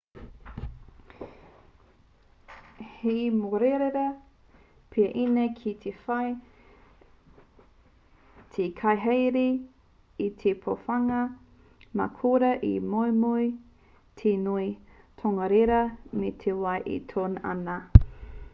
[2.99, 3.11] he
[3.41, 4.05] mōrearea
[4.95, 6.31] pea ēnei ki te whai
[8.55, 9.43] te kaihaere
[10.27, 11.19] i te pōhewanga
[12.01, 13.45] mā korā e moumou
[14.23, 14.65] te ngoi
[15.21, 15.81] tongarewa
[16.23, 17.77] me te wai e toe ana